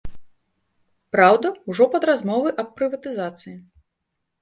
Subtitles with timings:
[1.17, 3.57] Праўда, ужо пад размовы аб прыватызацыі.